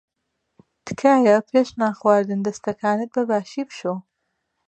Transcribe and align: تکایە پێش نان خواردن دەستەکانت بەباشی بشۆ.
تکایە 0.85 1.37
پێش 1.49 1.69
نان 1.79 1.93
خواردن 1.99 2.39
دەستەکانت 2.45 3.09
بەباشی 3.15 3.63
بشۆ. 3.67 3.93